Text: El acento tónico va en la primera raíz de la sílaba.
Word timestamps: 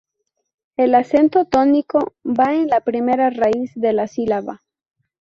El 0.77 0.95
acento 0.95 1.45
tónico 1.45 2.15
va 2.25 2.55
en 2.55 2.69
la 2.69 2.81
primera 2.81 3.29
raíz 3.29 3.71
de 3.75 3.93
la 3.93 4.07
sílaba. 4.07 4.61